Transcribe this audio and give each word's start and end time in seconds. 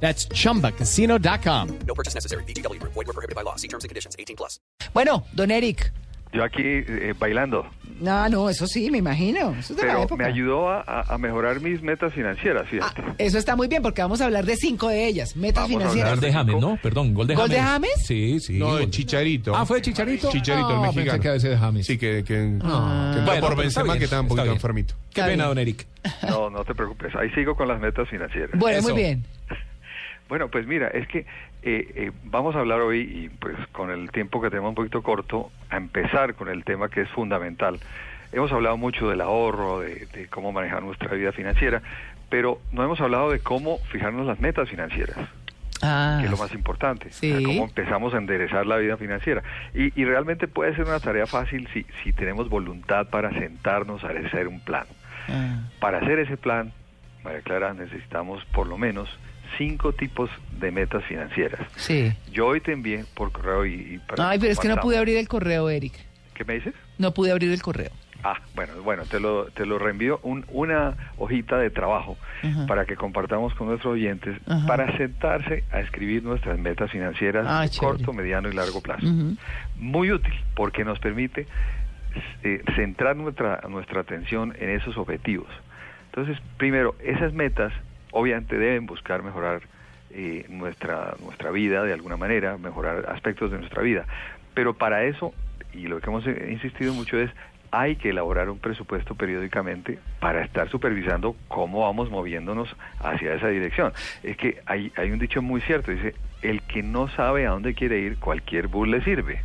That's 0.00 0.28
chumbacasino.com. 0.28 1.68
No 1.86 1.94
purchase 1.94 2.14
necessary. 2.14 2.44
BGW. 2.44 2.78
Void 2.82 3.06
were 3.06 3.12
prohibited 3.12 3.34
by 3.34 3.42
law. 3.42 3.56
See 3.56 3.68
terms 3.68 3.84
and 3.84 3.88
conditions. 3.90 4.14
18 4.18 4.36
plus. 4.36 4.60
Bueno, 4.94 5.24
don 5.34 5.50
Eric. 5.50 5.92
Yo 6.32 6.42
aquí 6.44 6.60
eh, 6.60 7.14
bailando, 7.18 7.64
No, 8.00 8.28
no, 8.28 8.50
eso 8.50 8.66
sí, 8.66 8.90
me 8.90 8.98
imagino. 8.98 9.54
Eso 9.58 9.72
es 9.72 9.76
de 9.80 9.86
la 9.86 9.92
pero 9.92 10.02
época. 10.02 10.24
me 10.24 10.28
ayudó 10.28 10.68
a, 10.68 10.80
a- 10.82 11.14
a 11.14 11.18
mejorar 11.18 11.60
mis 11.60 11.80
metas 11.80 12.12
financieras, 12.12 12.64
Ah, 12.66 12.68
fíjate. 12.70 13.02
eso 13.24 13.38
está 13.38 13.56
muy 13.56 13.68
bien 13.68 13.80
porque 13.80 14.02
vamos 14.02 14.20
a 14.20 14.26
hablar 14.26 14.44
de 14.44 14.56
cinco 14.56 14.88
de 14.88 15.06
ellas. 15.06 15.34
Metas 15.36 15.62
Vamos 15.62 15.76
a 15.76 15.78
financieras. 15.78 16.10
hablar 16.12 16.20
Gol 16.20 16.28
de 16.28 16.32
James, 16.52 16.60
¿no? 16.60 16.78
Perdón, 16.82 17.14
gol 17.14 17.26
de 17.28 17.36
¿Gol 17.36 17.48
James. 17.48 17.56
de 17.56 17.62
James? 17.62 18.06
Sí, 18.06 18.40
sí. 18.40 18.58
No, 18.58 18.66
gol 18.66 18.80
el 18.80 18.86
de- 18.86 18.90
Chicharito. 18.90 19.56
Ah, 19.56 19.64
¿fue 19.64 19.80
Chicharito? 19.80 20.30
Chicharito, 20.30 20.68
Ah, 20.68 20.72
el 20.74 20.80
mexicano. 20.80 21.04
pensé 21.12 21.20
que 21.22 21.28
había 21.28 21.40
sido 21.40 21.52
de 21.52 21.58
James. 21.58 21.86
Sí, 21.86 21.96
que, 21.96 22.16
que, 22.16 22.24
que 22.24 22.58
Ah. 22.64 23.06
entró 23.16 23.24
Bueno, 23.24 23.46
por 23.46 23.56
Benzema, 23.56 23.84
bien, 23.84 23.98
que 24.00 24.04
estaba 24.04 24.22
un 24.22 24.28
poquito 24.28 24.52
enfermito. 24.52 24.94
Qué 25.14 25.22
pena, 25.22 25.44
don 25.46 25.58
Eric. 25.58 25.86
No, 26.28 26.50
no 26.50 26.64
te 26.64 26.74
preocupes. 26.74 27.14
Ahí 27.14 27.30
sigo 27.30 27.54
con 27.56 27.68
las 27.68 27.80
metas 27.80 28.06
financieras. 28.10 28.50
Bueno, 28.58 28.82
muy 28.82 28.90
Eso. 28.90 28.94
bien. 28.96 29.24
Bueno, 30.28 30.48
pues 30.48 30.66
mira, 30.66 30.88
es 30.88 31.06
que 31.08 31.20
eh, 31.20 31.24
eh, 31.94 32.12
vamos 32.24 32.56
a 32.56 32.60
hablar 32.60 32.80
hoy, 32.80 33.00
y 33.00 33.28
pues 33.28 33.56
con 33.72 33.90
el 33.90 34.10
tiempo 34.10 34.40
que 34.40 34.50
tenemos 34.50 34.70
un 34.70 34.74
poquito 34.74 35.02
corto, 35.02 35.50
a 35.70 35.76
empezar 35.76 36.34
con 36.34 36.48
el 36.48 36.64
tema 36.64 36.88
que 36.88 37.02
es 37.02 37.08
fundamental. 37.10 37.78
Hemos 38.32 38.50
hablado 38.52 38.76
mucho 38.76 39.08
del 39.08 39.20
ahorro, 39.20 39.80
de, 39.80 40.06
de 40.06 40.26
cómo 40.28 40.52
manejar 40.52 40.82
nuestra 40.82 41.14
vida 41.14 41.32
financiera, 41.32 41.80
pero 42.28 42.60
no 42.72 42.82
hemos 42.82 43.00
hablado 43.00 43.30
de 43.30 43.38
cómo 43.38 43.78
fijarnos 43.92 44.26
las 44.26 44.40
metas 44.40 44.68
financieras. 44.68 45.16
Ah, 45.82 46.16
que 46.18 46.24
es 46.24 46.30
lo 46.30 46.38
más 46.38 46.52
importante. 46.54 47.10
Sí. 47.12 47.30
O 47.32 47.36
sea, 47.38 47.46
cómo 47.46 47.64
empezamos 47.64 48.14
a 48.14 48.16
enderezar 48.16 48.66
la 48.66 48.78
vida 48.78 48.96
financiera. 48.96 49.42
Y, 49.74 49.92
y 50.00 50.04
realmente 50.06 50.48
puede 50.48 50.74
ser 50.74 50.86
una 50.86 51.00
tarea 51.00 51.26
fácil 51.26 51.68
si, 51.74 51.84
si 52.02 52.12
tenemos 52.12 52.48
voluntad 52.48 53.08
para 53.10 53.30
sentarnos 53.30 54.02
a 54.02 54.08
hacer 54.08 54.48
un 54.48 54.60
plan. 54.60 54.86
ah, 55.28 55.68
Para 55.78 55.98
hacer 55.98 56.18
ese 56.18 56.36
plan, 56.38 56.72
María 57.26 57.40
Clara, 57.42 57.74
necesitamos 57.74 58.44
por 58.54 58.68
lo 58.68 58.78
menos 58.78 59.08
cinco 59.58 59.92
tipos 59.92 60.30
de 60.60 60.70
metas 60.70 61.04
financieras. 61.04 61.60
sí. 61.76 62.12
Yo 62.32 62.46
hoy 62.46 62.60
te 62.60 62.72
envié 62.72 63.04
por 63.14 63.32
correo 63.32 63.66
y... 63.66 63.74
y 63.94 63.98
para 63.98 64.30
Ay, 64.30 64.38
pero 64.38 64.52
es 64.52 64.58
que 64.60 64.68
no 64.68 64.76
pude 64.76 64.96
abrir 64.96 65.16
el 65.16 65.26
correo, 65.28 65.68
Eric. 65.68 65.94
¿Qué 66.34 66.44
me 66.44 66.54
dices? 66.54 66.74
No 66.98 67.12
pude 67.14 67.32
abrir 67.32 67.50
el 67.50 67.60
correo. 67.62 67.90
Ah, 68.22 68.38
bueno, 68.54 68.72
bueno, 68.82 69.04
te 69.04 69.18
lo, 69.20 69.46
te 69.46 69.66
lo 69.66 69.78
reenvío 69.78 70.20
un- 70.22 70.44
una 70.48 70.94
hojita 71.18 71.58
de 71.58 71.70
trabajo 71.70 72.16
para 72.68 72.84
que 72.84 72.94
compartamos 72.96 73.54
con 73.54 73.68
nuestros 73.68 73.94
oyentes 73.94 74.36
para 74.66 74.96
sentarse 74.96 75.64
a 75.72 75.80
escribir 75.80 76.22
nuestras 76.22 76.58
metas 76.58 76.90
financieras 76.90 77.46
Ah, 77.48 77.62
de 77.66 77.76
corto, 77.76 78.12
mediano 78.12 78.48
y 78.48 78.52
largo 78.52 78.80
plazo. 78.80 79.06
Muy 79.76 80.12
útil 80.12 80.32
porque 80.54 80.84
nos 80.84 80.98
permite 80.98 81.46
eh, 82.42 82.62
centrar 82.74 83.16
nuestra, 83.16 83.60
nuestra 83.68 84.00
atención 84.00 84.54
en 84.58 84.70
esos 84.70 84.96
objetivos. 84.96 85.48
Entonces, 86.16 86.42
primero, 86.56 86.94
esas 87.04 87.34
metas 87.34 87.74
obviamente 88.10 88.56
deben 88.56 88.86
buscar 88.86 89.22
mejorar 89.22 89.60
eh, 90.10 90.46
nuestra, 90.48 91.14
nuestra 91.22 91.50
vida 91.50 91.84
de 91.84 91.92
alguna 91.92 92.16
manera, 92.16 92.56
mejorar 92.56 93.04
aspectos 93.10 93.50
de 93.50 93.58
nuestra 93.58 93.82
vida. 93.82 94.06
Pero 94.54 94.72
para 94.72 95.04
eso, 95.04 95.34
y 95.74 95.88
lo 95.88 96.00
que 96.00 96.08
hemos 96.08 96.26
eh, 96.26 96.48
insistido 96.50 96.94
mucho 96.94 97.18
es, 97.20 97.30
hay 97.70 97.96
que 97.96 98.10
elaborar 98.10 98.48
un 98.48 98.58
presupuesto 98.58 99.14
periódicamente 99.14 99.98
para 100.18 100.42
estar 100.42 100.70
supervisando 100.70 101.36
cómo 101.48 101.80
vamos 101.80 102.10
moviéndonos 102.10 102.74
hacia 103.00 103.34
esa 103.34 103.48
dirección. 103.48 103.92
Es 104.22 104.38
que 104.38 104.62
hay, 104.64 104.90
hay 104.96 105.10
un 105.10 105.18
dicho 105.18 105.42
muy 105.42 105.60
cierto, 105.60 105.90
dice, 105.90 106.14
el 106.40 106.62
que 106.62 106.82
no 106.82 107.08
sabe 107.08 107.46
a 107.46 107.50
dónde 107.50 107.74
quiere 107.74 107.98
ir, 107.98 108.16
cualquier 108.16 108.68
bus 108.68 108.88
le 108.88 109.02
sirve. 109.02 109.42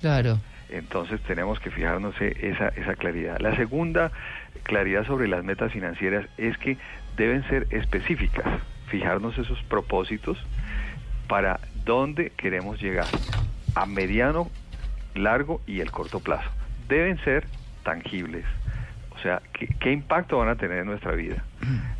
Claro. 0.00 0.38
Entonces 0.70 1.20
tenemos 1.22 1.60
que 1.60 1.70
fijarnos 1.70 2.14
en 2.20 2.34
esa, 2.52 2.68
esa 2.68 2.94
claridad. 2.94 3.38
La 3.40 3.54
segunda 3.56 4.12
claridad 4.62 5.06
sobre 5.06 5.28
las 5.28 5.44
metas 5.44 5.72
financieras 5.72 6.26
es 6.38 6.56
que 6.58 6.78
deben 7.16 7.46
ser 7.48 7.66
específicas, 7.70 8.46
fijarnos 8.88 9.36
esos 9.38 9.62
propósitos 9.64 10.38
para 11.28 11.60
dónde 11.84 12.30
queremos 12.30 12.80
llegar, 12.80 13.06
a 13.74 13.86
mediano, 13.86 14.50
largo 15.14 15.60
y 15.66 15.80
el 15.80 15.90
corto 15.90 16.20
plazo. 16.20 16.50
Deben 16.88 17.18
ser 17.24 17.46
tangibles, 17.82 18.44
sea, 19.24 19.42
¿qué, 19.52 19.66
qué 19.80 19.90
impacto 19.90 20.38
van 20.38 20.48
a 20.48 20.56
tener 20.56 20.78
en 20.78 20.86
nuestra 20.86 21.12
vida? 21.12 21.42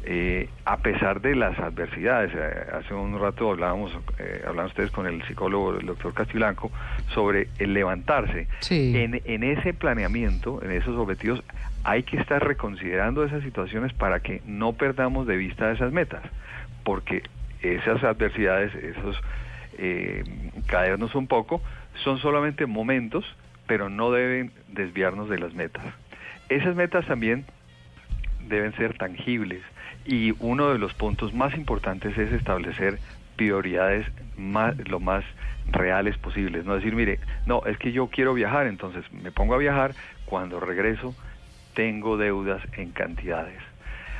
Eh, 0.05 0.49
a 0.65 0.77
pesar 0.77 1.21
de 1.21 1.35
las 1.35 1.59
adversidades, 1.59 2.31
eh, 2.35 2.67
hace 2.73 2.95
un 2.95 3.19
rato 3.19 3.51
hablábamos, 3.51 3.93
eh, 4.19 4.43
hablaban 4.47 4.67
ustedes 4.67 4.91
con 4.91 5.07
el 5.07 5.23
psicólogo, 5.27 5.77
el 5.79 5.87
doctor 5.87 6.13
Castiblanco, 6.15 6.71
sobre 7.15 7.49
el 7.59 7.73
levantarse. 7.73 8.47
Sí. 8.61 8.93
En, 8.97 9.21
en 9.25 9.43
ese 9.43 9.73
planeamiento, 9.73 10.63
en 10.63 10.71
esos 10.71 10.97
objetivos, 10.97 11.43
hay 11.83 12.03
que 12.03 12.17
estar 12.19 12.47
reconsiderando 12.47 13.25
esas 13.25 13.43
situaciones 13.43 13.93
para 13.93 14.21
que 14.21 14.43
no 14.47 14.75
perdamos 14.75 15.27
de 15.27 15.37
vista 15.37 15.71
esas 15.73 15.93
metas, 15.93 16.23
porque 16.83 17.23
esas 17.63 18.05
adversidades, 18.05 18.75
esos 18.75 19.21
eh, 19.79 20.25
caernos 20.67 21.15
un 21.15 21.27
poco, 21.27 21.63
son 22.03 22.19
solamente 22.19 22.67
momentos, 22.67 23.25
pero 23.67 23.89
no 23.89 24.11
deben 24.11 24.53
desviarnos 24.69 25.29
de 25.29 25.39
las 25.39 25.55
metas. 25.55 25.85
Esas 26.49 26.77
metas 26.77 27.07
también 27.07 27.45
deben 28.49 28.75
ser 28.77 28.97
tangibles 28.99 29.63
y 30.05 30.35
uno 30.39 30.71
de 30.71 30.79
los 30.79 30.93
puntos 30.95 31.33
más 31.33 31.55
importantes 31.55 32.17
es 32.19 32.33
establecer 32.33 32.99
prioridades 33.37 34.07
más, 34.37 34.77
lo 34.89 35.01
más 35.01 35.25
reales 35.71 36.17
posibles. 36.19 36.65
No 36.65 36.75
decir, 36.75 36.95
mire, 36.95 37.19
no, 37.47 37.65
es 37.67 37.79
que 37.79 37.93
yo 37.93 38.09
quiero 38.09 38.35
viajar, 38.35 38.67
entonces 38.67 39.05
me 39.13 39.33
pongo 39.33 39.55
a 39.55 39.59
viajar, 39.59 39.95
cuando 40.27 40.61
regreso 40.61 41.15
tengo 41.75 42.17
deudas 42.17 42.63
en 42.77 42.91
cantidades. 42.91 43.61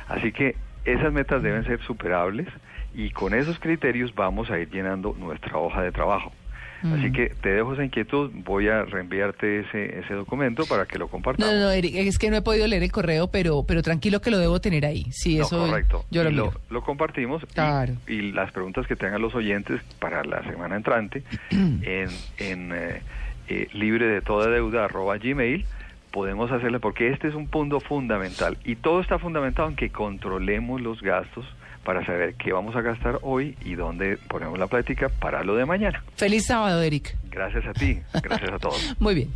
Así 0.07 0.31
que 0.31 0.55
esas 0.83 1.13
metas 1.13 1.41
deben 1.41 1.65
ser 1.65 1.81
superables 1.81 2.47
y 2.93 3.09
con 3.11 3.33
esos 3.33 3.59
criterios 3.59 4.13
vamos 4.15 4.49
a 4.49 4.59
ir 4.59 4.69
llenando 4.69 5.15
nuestra 5.17 5.57
hoja 5.57 5.81
de 5.81 5.91
trabajo. 5.91 6.31
Así 6.83 7.09
Mm. 7.09 7.13
que 7.13 7.29
te 7.41 7.49
dejo 7.49 7.73
esa 7.73 7.83
inquietud, 7.83 8.29
voy 8.33 8.67
a 8.67 8.83
reenviarte 8.83 9.61
ese, 9.61 9.99
ese 9.99 10.13
documento 10.13 10.65
para 10.65 10.85
que 10.85 10.99
lo 10.99 11.07
compartamos. 11.07 11.53
no, 11.53 11.59
no, 11.61 11.71
Eric, 11.71 11.95
es 11.95 12.17
que 12.19 12.29
no 12.29 12.35
he 12.37 12.41
podido 12.41 12.67
leer 12.67 12.83
el 12.83 12.91
correo, 12.91 13.27
pero, 13.27 13.63
pero 13.67 13.81
tranquilo 13.81 14.21
que 14.21 14.29
lo 14.29 14.37
debo 14.37 14.59
tener 14.61 14.85
ahí. 14.85 15.05
Sí, 15.11 15.37
No, 15.37 15.45
eso 15.45 15.65
correcto. 15.67 16.05
yo 16.11 16.23
lo 16.23 16.29
miro. 16.31 16.53
lo, 16.69 16.81
compartimos 16.83 17.41
y- 17.43 17.47
Claro. 17.53 17.93
y, 18.07 18.31
las 18.33 18.51
preguntas 18.51 18.85
que 18.87 18.95
tengan 18.95 19.21
los 19.21 19.33
oyentes 19.35 19.81
para 19.99 20.23
la 20.23 20.43
semana 20.43 20.75
entrante 20.75 21.23
en, 21.49 22.09
en 22.37 22.71
eh, 22.73 23.01
eh, 23.47 23.67
libre 23.73 24.05
de 24.07 24.21
toda 24.21 24.49
deuda 24.49 24.85
arroba 24.85 25.17
gmail 25.17 25.65
podemos 26.11 26.51
hacerle 26.51 26.79
porque 26.79 27.09
este 27.09 27.27
es 27.27 27.35
un 27.35 27.47
punto 27.47 27.79
fundamental 27.79 28.57
y 28.63 28.75
todo 28.75 29.01
está 29.01 29.19
fundamentado 29.19 29.67
en 29.69 29.75
que 29.75 29.89
controlemos 29.89 30.81
los 30.81 31.01
gastos 31.01 31.45
para 31.85 32.05
saber 32.05 32.33
qué 32.35 32.51
vamos 32.51 32.75
a 32.75 32.81
gastar 32.81 33.19
hoy 33.21 33.55
y 33.63 33.75
dónde 33.75 34.17
ponemos 34.27 34.59
la 34.59 34.67
plática 34.67 35.07
para 35.07 35.43
lo 35.43 35.55
de 35.55 35.65
mañana. 35.65 36.03
Feliz 36.15 36.47
sábado, 36.47 36.81
Eric. 36.81 37.15
Gracias 37.29 37.65
a 37.65 37.73
ti, 37.73 38.01
gracias 38.21 38.51
a 38.51 38.59
todos. 38.59 38.95
Muy 38.99 39.15
bien. 39.15 39.29